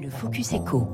[0.00, 0.86] Le Focus Echo.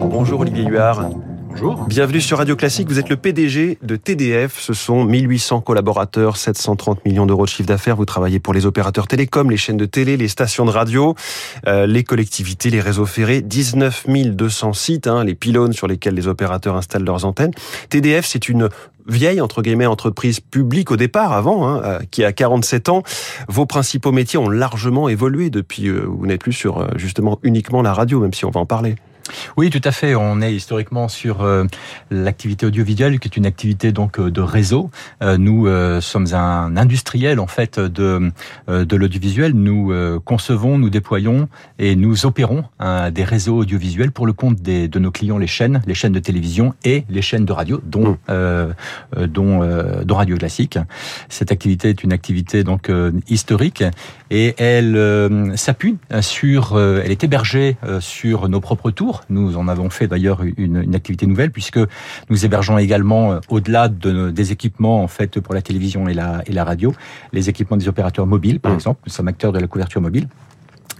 [0.00, 1.10] Bonjour Olivier Huard.
[1.50, 1.84] Bonjour.
[1.84, 2.88] Bienvenue sur Radio Classique.
[2.88, 4.58] Vous êtes le PDG de TDF.
[4.58, 7.96] Ce sont 1800 collaborateurs, 730 millions d'euros de chiffre d'affaires.
[7.96, 11.14] Vous travaillez pour les opérateurs télécoms, les chaînes de télé, les stations de radio,
[11.66, 13.42] euh, les collectivités, les réseaux ferrés.
[13.42, 17.52] 19 200 sites, hein, les pylônes sur lesquels les opérateurs installent leurs antennes.
[17.90, 18.70] TDF, c'est une
[19.08, 23.02] vieille, entre guillemets, entreprise publique au départ, avant, hein, euh, qui a 47 ans.
[23.48, 27.82] Vos principaux métiers ont largement évolué depuis, euh, vous n'êtes plus sur, euh, justement, uniquement
[27.82, 28.96] la radio, même si on va en parler.
[29.56, 30.14] Oui, tout à fait.
[30.14, 31.64] On est historiquement sur euh,
[32.10, 34.90] l'activité audiovisuelle, qui est une activité donc euh, de réseau.
[35.22, 35.68] Euh, nous
[36.00, 38.30] sommes un industriel en fait de
[38.68, 39.52] de l'audiovisuel.
[39.52, 39.92] Nous
[40.24, 44.98] concevons, nous déployons et nous opérons hein, des réseaux audiovisuels pour le compte des, de
[44.98, 49.26] nos clients, les chaînes, les chaînes de télévision et les chaînes de radio, dont mmh.
[49.26, 50.78] dont, dont Radio Classique.
[51.28, 52.90] Cette activité est une activité donc
[53.28, 53.84] historique
[54.30, 60.06] et elle s'appuie sur, elle est hébergée sur nos propres tours nous en avons fait
[60.06, 61.78] d'ailleurs une, une, activité nouvelle puisque
[62.30, 66.42] nous hébergeons également, euh, au-delà de, des équipements en fait pour la télévision et la,
[66.46, 66.94] et la radio,
[67.32, 68.76] les équipements des opérateurs mobiles, par mmh.
[68.76, 69.00] exemple.
[69.06, 70.28] Nous sommes acteurs de la couverture mobile.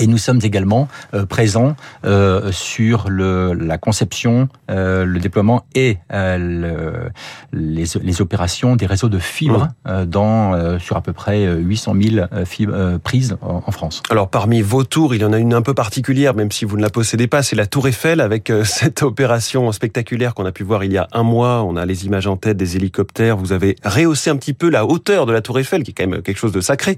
[0.00, 5.98] Et nous sommes également euh, présents euh, sur le, la conception, euh, le déploiement et
[6.10, 7.10] le,
[7.52, 10.04] les, les, opérations des réseaux de fibres mmh.
[10.04, 14.02] dans sur à peu près 800 000 fibres prises en, en, France.
[14.10, 16.76] Alors parmi vos tours, il y en a une un peu particulière, même si vous
[16.76, 20.64] ne la possédez pas, c'est la Tour Eiffel avec cette opération spectaculaire qu'on a pu
[20.64, 21.62] voir il y a un mois.
[21.62, 23.36] On a les images en tête des hélicoptères.
[23.36, 26.06] Vous avez rehaussé un petit peu la hauteur de la Tour Eiffel, qui est quand
[26.06, 26.96] même quelque chose de sacré.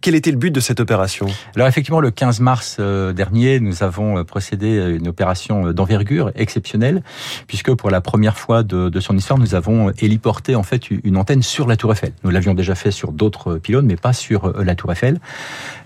[0.00, 1.26] quel était le but de cette opération?
[1.54, 5.72] Alors effectivement, le 15 mars euh, dernier, nous avons euh, procédé à une opération euh,
[5.72, 7.02] d'envergure exceptionnelle,
[7.48, 11.16] puisque pour la première fois de, de, son histoire, nous avons héliporté en fait une
[11.16, 12.12] antenne sur la Tour Eiffel.
[12.22, 15.18] Nous l'avions déjà fait sur d'autres pylônes, mais pas sur la Tour Eiffel.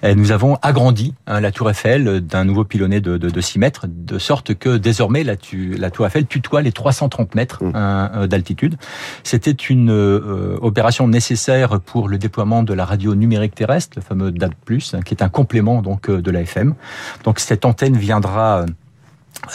[0.02, 3.58] Et nous avons agrandi hein, la Tour Eiffel d'un nouveau pylônet de, de, de, 6
[3.58, 5.34] mètres, de sorte que désormais la,
[5.78, 7.72] la Tour Eiffel tutoie les 330 mètres mmh.
[7.74, 8.76] hein, d'altitude.
[9.22, 14.30] C'était une euh, opération nécessaire pour le déploiement de la radio numérique terrestre, le fameux
[14.30, 16.74] DAB+, hein, qui est un complément donc de la FM.
[17.22, 18.66] Donc cette antenne viendra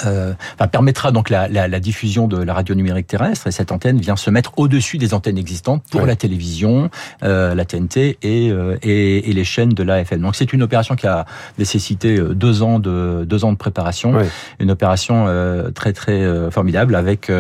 [0.06, 3.72] euh, enfin, permettra donc la, la, la, diffusion de la radio numérique terrestre et cette
[3.72, 6.08] antenne vient se mettre au-dessus des antennes existantes pour ouais.
[6.08, 6.90] la télévision,
[7.24, 10.22] euh, la TNT et, euh, et, et, les chaînes de l'AFM.
[10.22, 11.26] Donc c'est une opération qui a
[11.58, 14.28] nécessité euh, deux ans de deux ans de préparation, ouais.
[14.60, 17.32] une opération euh, très très euh, formidable avec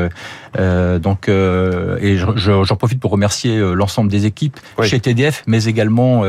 [1.01, 4.87] donc et j'en profite pour remercier l'ensemble des équipes ouais.
[4.87, 6.23] chez TDF, mais également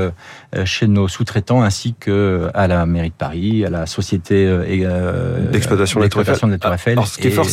[0.65, 4.47] chez nos sous-traitants ainsi que à la mairie de Paris, à la société
[5.53, 7.47] d'exploitation l'exploitation de la Tour Eiffel Alors, ce qui est fort,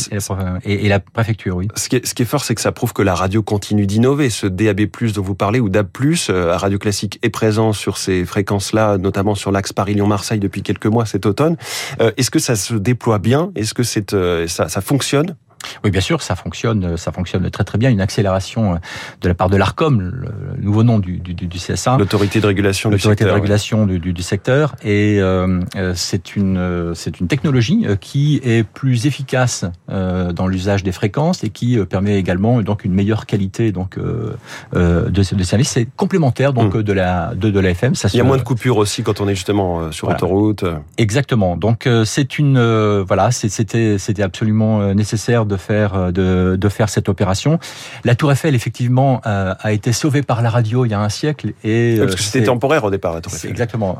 [0.64, 1.68] et, et, la préfecture, oui.
[1.74, 3.86] Ce qui est, ce qui est fort, c'est que ça prouve que la radio continue
[3.86, 4.30] d'innover.
[4.30, 5.88] Ce DAB+, dont vous parlez, ou DAB+,
[6.30, 11.06] euh, Radio Classique est présent sur ces fréquences-là, notamment sur l'axe Paris-Lyon-Marseille depuis quelques mois
[11.06, 11.56] cet automne.
[12.00, 13.50] Euh, Est-ce que ça se déploie bien?
[13.54, 15.36] Est-ce que c'est euh, ça, ça fonctionne?
[15.84, 17.90] Oui, bien sûr, ça fonctionne, ça fonctionne très très bien.
[17.90, 18.78] Une accélération euh,
[19.20, 20.30] de la part de l'Arcom, le
[20.62, 23.98] nouveau nom du, du, du CSA, l'autorité de régulation, l'autorité de régulation ouais.
[23.98, 29.06] du, du, secteur, et euh, euh c'est une c'est une technologie euh, qui est plus
[29.06, 33.98] efficace euh, dans l'usage des fréquences et qui permet également donc une meilleure qualité donc
[33.98, 34.34] euh,
[34.72, 35.70] de, de service.
[35.70, 36.82] C'est complémentaire donc mmh.
[36.82, 37.94] de la de, de la FM.
[37.94, 38.26] Ça Il y a se...
[38.26, 40.16] moins de coupures aussi quand on est justement sur voilà.
[40.16, 40.64] autoroute.
[40.96, 41.56] Exactement.
[41.56, 42.58] Donc c'est une
[43.06, 47.58] voilà, c'était c'était absolument nécessaire de faire euh, de, de, faire cette opération.
[48.04, 51.08] La Tour Eiffel, effectivement, euh, a été sauvée par la radio il y a un
[51.08, 53.14] siècle et oui, parce que c'était temporaire au départ.
[53.14, 53.50] La Tour Eiffel.
[53.50, 53.98] Exactement.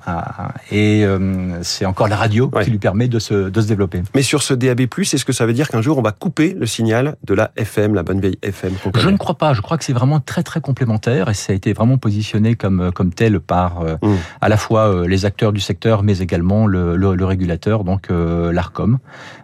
[0.71, 2.65] Et euh, c'est encore la radio ouais.
[2.65, 4.03] qui lui permet de se, de se développer.
[4.15, 6.67] Mais sur ce DAB+, est-ce que ça veut dire qu'un jour on va couper le
[6.67, 9.55] signal de la FM, la bonne vieille FM Je ne crois pas.
[9.55, 12.93] Je crois que c'est vraiment très très complémentaire et ça a été vraiment positionné comme
[12.93, 14.17] comme tel par euh, mmh.
[14.41, 18.11] à la fois euh, les acteurs du secteur, mais également le, le, le régulateur, donc
[18.11, 18.99] euh, l'Arcom.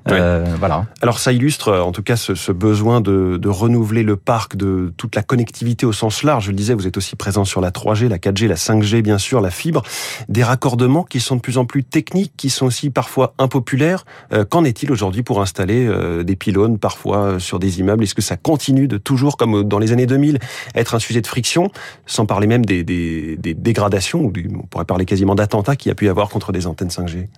[0.07, 0.85] Voilà.
[1.01, 4.93] Alors ça illustre en tout cas ce, ce besoin de, de, renouveler le parc, de
[4.97, 6.47] toute la connectivité au sens large.
[6.47, 9.17] Je le disais, vous êtes aussi présent sur la 3G, la 4G, la 5G, bien
[9.17, 9.83] sûr, la fibre.
[10.29, 14.05] Des raccordements qui sont de plus en plus techniques, qui sont aussi parfois impopulaires.
[14.33, 18.03] Euh, Qu'en est-il aujourd'hui pour installer euh, des pylônes, parfois euh, sur des immeubles?
[18.03, 20.41] Est-ce que ça continue de toujours, comme dans les années 2000,
[20.75, 21.71] être un sujet de friction,
[22.07, 25.93] sans parler même des, des, des dégradations, ou on pourrait parler quasiment d'attentats qu'il y
[25.93, 27.29] a pu y avoir contre des antennes 5G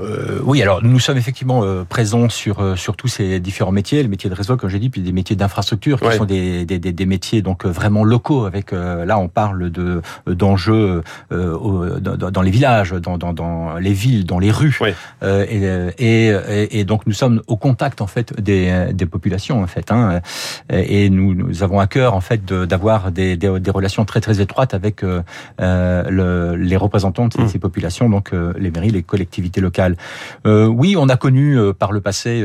[0.00, 4.02] euh, oui, alors nous sommes effectivement euh, présents sur, euh, sur tous ces différents métiers,
[4.02, 6.78] le métier de réseau, comme j'ai dit, puis des métiers d'infrastructure qui sont des, des,
[6.78, 8.46] des, métiers donc vraiment locaux.
[8.46, 14.38] Avec là, on parle de d'enjeux dans, les villages, dans, dans, dans, les villes, dans
[14.38, 14.78] les rues,
[15.22, 19.90] et, et, et, donc nous sommes au contact en fait des, des populations en fait,
[19.92, 20.20] hein,
[20.70, 24.40] et nous, nous avons à cœur en fait d'avoir des, des, des, relations très très
[24.40, 27.60] étroites avec le, les représentants de ces, mmh.
[27.60, 29.85] populations, donc les mairies, les collectivités locales.
[30.44, 32.44] Oui, on a connu par le passé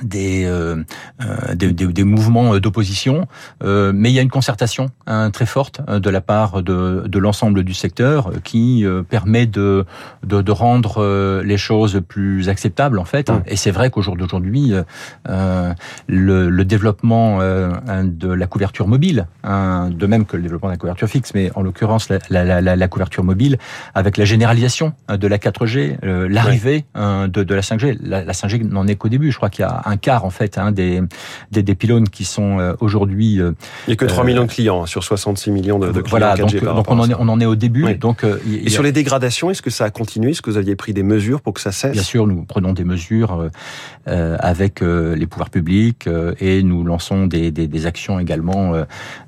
[0.00, 0.82] des, euh,
[1.22, 3.26] euh, des, des, des, mouvements d'opposition,
[3.62, 7.04] euh, mais il y a une concertation hein, très forte euh, de la part de,
[7.06, 9.84] de l'ensemble du secteur qui euh, permet de,
[10.24, 13.30] de, de, rendre les choses plus acceptables en fait.
[13.46, 14.72] Et c'est vrai qu'au jour d'aujourd'hui,
[15.26, 15.74] le,
[16.50, 21.08] le, développement de la couverture mobile, hein, de même que le développement de la couverture
[21.08, 23.58] fixe, mais en l'occurrence la, la, la, la, couverture mobile,
[23.94, 25.98] avec la généralisation de la 4G,
[26.28, 29.32] l'arrivée de, de, la 5G, la, la 5G n'en est qu'au début.
[29.32, 31.00] Je crois qu'il y a un quart en fait hein, des,
[31.50, 33.40] des, des pylônes qui sont euh, aujourd'hui.
[33.40, 33.52] Euh,
[33.86, 35.92] il n'y a que 3 millions de euh, clients hein, sur 66 millions de, de
[35.92, 36.04] clients.
[36.08, 37.94] Voilà, donc, donc on, en est, on en est au début.
[37.94, 38.24] Donc,
[38.64, 40.30] Et sur les dégradations, est-ce que ça a continué?
[40.30, 41.92] Est-ce que vous aviez pris des mesures pour que ça cesse?
[41.92, 43.48] Bien sûr, nous prenons des mesures
[44.08, 46.08] euh, avec les pouvoirs publics
[46.40, 48.74] et nous lançons des, des, des actions également.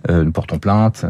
[0.08, 1.04] nous portons plainte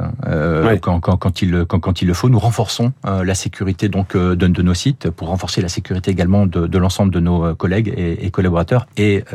[0.83, 2.29] quand, quand, quand, il, quand, quand, il le faut.
[2.29, 6.67] Nous renforçons la sécurité donc de, de, nos sites pour renforcer la sécurité également de,
[6.67, 9.34] de l'ensemble de nos collègues et, et collaborateurs et euh,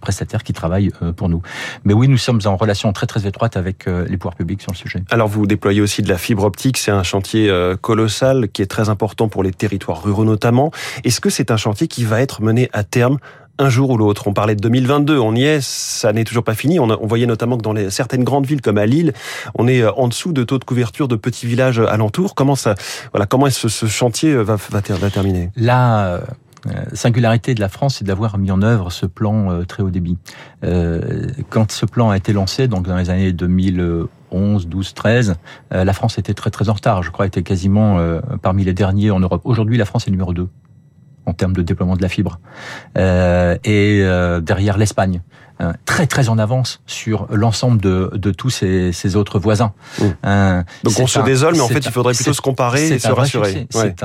[0.00, 1.42] prestataires qui travaillent euh, pour nous.
[1.84, 4.72] Mais oui, nous sommes en relation très très étroite avec euh, les pouvoirs publics sur
[4.72, 5.02] le sujet.
[5.10, 7.50] Alors vous déployez aussi de la fibre optique, c'est un chantier
[7.80, 10.70] colossal qui est très important pour les territoires ruraux notamment.
[11.04, 13.18] Est-ce que c'est un chantier qui va être mené à terme
[13.58, 14.26] un jour ou l'autre?
[14.26, 16.78] On parlait de 2022, on y est, ça n'est toujours pas fini.
[16.80, 19.12] On, on voyait notamment que dans les, certaines grandes villes comme à Lille,
[19.54, 22.34] on est en dessous de taux de couverture de petits villages alentours.
[22.34, 22.74] Comment ça,
[23.12, 25.50] voilà, comment est-ce ce chantier va, va, va terminer?
[25.56, 26.20] Là, euh,
[26.92, 30.18] singularité de la France, c'est d'avoir mis en œuvre ce plan euh, très haut débit.
[30.64, 35.34] Euh, quand ce plan a été lancé, donc dans les années 2011, 12, 13,
[35.70, 37.02] la France était très très en retard.
[37.02, 37.98] Je crois était quasiment
[38.42, 39.42] parmi les derniers en Europe.
[39.44, 40.48] Aujourd'hui, la France est numéro 2
[41.26, 42.38] en termes de déploiement de la fibre.
[42.96, 44.04] et
[44.42, 45.20] derrière l'Espagne.
[45.60, 49.72] Euh, très très en avance sur l'ensemble de, de tous ses, ses autres voisins.
[50.00, 50.04] Mmh.
[50.26, 53.12] Euh, Donc on se désole, mais en fait il faudrait plutôt se comparer et se
[53.12, 53.68] rassurer.
[53.70, 54.02] C'est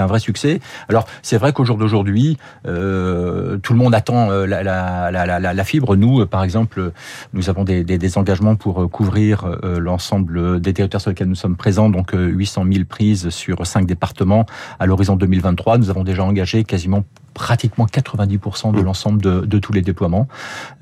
[0.00, 0.58] un vrai succès.
[0.88, 5.54] Alors c'est vrai qu'au jour d'aujourd'hui, euh, tout le monde attend euh, la, la, la,
[5.54, 5.94] la, fibre.
[5.94, 6.90] Nous, par exemple,
[7.32, 11.56] nous avons des, des, des engagements pour couvrir l'ensemble des territoires sur lesquels nous sommes
[11.56, 14.46] présents, donc 800 000 prises sur cinq départements
[14.80, 15.78] à l'horizon 2023.
[15.78, 18.84] Nous avons déjà engagé quasiment pratiquement 90% de mmh.
[18.84, 20.28] l'ensemble de, de, tous les déploiements.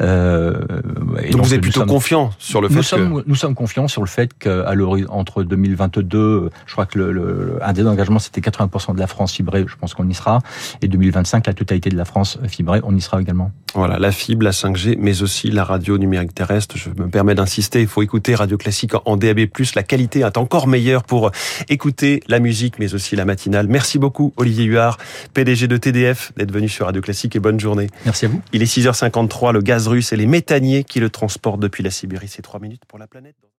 [0.00, 3.88] Euh, donc, donc, vous êtes plutôt confiant sur le fait nous sommes, nous sommes confiants
[3.88, 4.72] sur le fait qu'à
[5.08, 9.32] entre 2022, je crois que le, le un des engagements c'était 80% de la France
[9.32, 10.40] fibrée, je pense qu'on y sera,
[10.82, 13.50] et 2025 la totalité de la France fibrée, on y sera également.
[13.74, 16.76] Voilà, la fibre, la 5G, mais aussi la radio numérique terrestre.
[16.76, 19.46] Je me permets d'insister, il faut écouter Radio Classique en DAB+.
[19.76, 21.30] La qualité est encore meilleure pour
[21.68, 23.68] écouter la musique, mais aussi la matinale.
[23.68, 24.98] Merci beaucoup, Olivier Huard,
[25.34, 27.88] PDG de TDF, d'être venu sur Radio Classique et bonne journée.
[28.04, 28.40] Merci à vous.
[28.52, 32.28] Il est 6h53, le gaz russe et les méthaniers qui le transportent depuis la Sibérie.
[32.28, 33.34] C'est 3 minutes pour la planète.